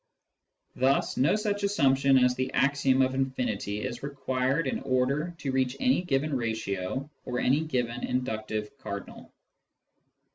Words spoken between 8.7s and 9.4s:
cardinal.